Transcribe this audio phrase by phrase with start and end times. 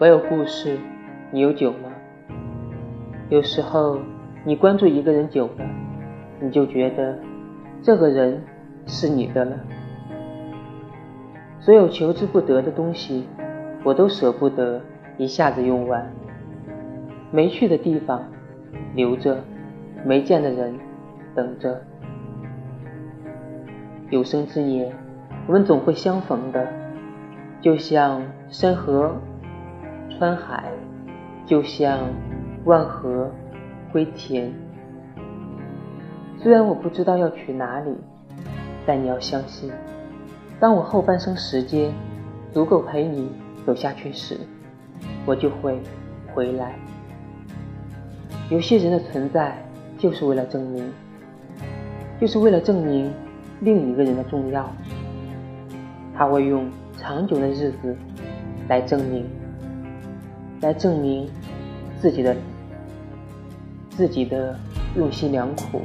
[0.00, 0.78] 我有故事，
[1.30, 1.90] 你有酒吗？
[3.28, 3.98] 有时候
[4.46, 5.66] 你关注一个人久了，
[6.40, 7.18] 你就觉得
[7.82, 8.42] 这个人
[8.86, 9.58] 是你的了。
[11.60, 13.28] 所有求之不得的东西，
[13.84, 14.80] 我都舍不得
[15.18, 16.10] 一下子用完。
[17.30, 18.24] 没去的地方
[18.94, 19.44] 留着，
[20.02, 20.80] 没见的人
[21.34, 21.78] 等着。
[24.08, 24.90] 有生之年，
[25.46, 26.66] 我们总会相逢的，
[27.60, 29.14] 就像山河
[30.20, 30.64] 川海，
[31.46, 31.98] 就像
[32.66, 33.30] 万河
[33.90, 34.52] 归田。
[36.36, 37.90] 虽然我不知道要去哪里，
[38.84, 39.72] 但你要相信，
[40.60, 41.90] 当我后半生时间
[42.52, 43.32] 足够陪你
[43.64, 44.36] 走下去时，
[45.24, 45.80] 我就会
[46.34, 46.74] 回来。
[48.50, 49.56] 有些人的存在，
[49.96, 50.84] 就是为了证明，
[52.20, 53.10] 就是为了证明。
[53.60, 54.70] 另一个人的重要，
[56.14, 56.68] 他会用
[56.98, 57.96] 长久的日子
[58.68, 59.26] 来证明，
[60.60, 61.28] 来证明
[62.00, 62.36] 自己的
[63.90, 64.58] 自己的
[64.96, 65.82] 用心良苦。